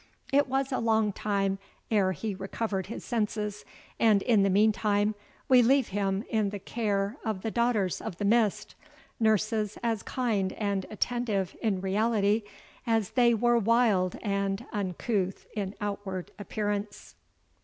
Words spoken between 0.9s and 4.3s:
time ere he recovered his senses; and,